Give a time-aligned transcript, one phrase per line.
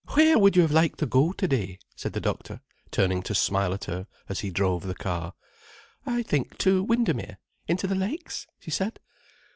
[0.13, 3.83] "Where would you have liked to go today?" said the doctor, turning to smile at
[3.85, 5.33] her as he drove the car.
[6.07, 8.99] "I think to Windermere—into the Lakes," she said.